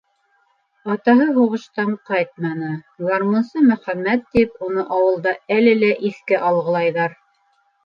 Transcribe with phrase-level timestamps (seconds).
[0.93, 2.71] Атаһы һуғыштан ҡайтманы,
[3.03, 7.17] «гармунсы Мөхәммәт» тип, уны ауылда әле лә иҫкә алғылайҙар.